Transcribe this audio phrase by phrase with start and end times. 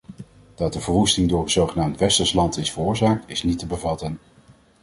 [0.55, 4.19] Dat de verwoesting door een zogenaamd westers land is veroorzaakt is niet te bevatten.